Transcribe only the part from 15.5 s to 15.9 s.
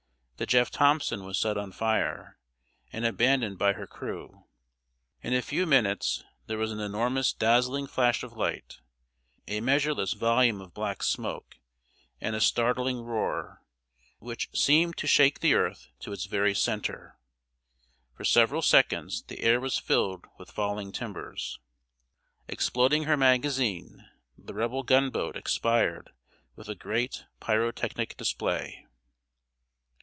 earth